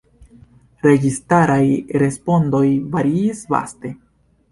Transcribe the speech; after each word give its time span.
Registaraj 0.85 1.65
respondoj 2.03 2.63
variis 2.97 3.45
vaste. 3.55 3.93